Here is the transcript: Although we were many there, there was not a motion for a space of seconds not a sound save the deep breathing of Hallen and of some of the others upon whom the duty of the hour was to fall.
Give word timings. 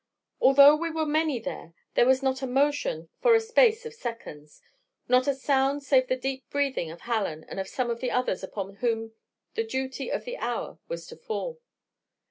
Although 0.41 0.77
we 0.77 0.89
were 0.89 1.05
many 1.05 1.37
there, 1.37 1.75
there 1.93 2.07
was 2.07 2.23
not 2.23 2.41
a 2.41 2.47
motion 2.47 3.09
for 3.21 3.35
a 3.35 3.39
space 3.39 3.85
of 3.85 3.93
seconds 3.93 4.59
not 5.07 5.27
a 5.27 5.35
sound 5.35 5.83
save 5.83 6.07
the 6.07 6.15
deep 6.15 6.49
breathing 6.49 6.89
of 6.89 7.01
Hallen 7.01 7.43
and 7.43 7.59
of 7.59 7.67
some 7.67 7.91
of 7.91 7.99
the 7.99 8.09
others 8.09 8.41
upon 8.43 8.77
whom 8.77 9.13
the 9.53 9.63
duty 9.63 10.11
of 10.11 10.25
the 10.25 10.37
hour 10.37 10.79
was 10.87 11.05
to 11.05 11.15
fall. 11.15 11.59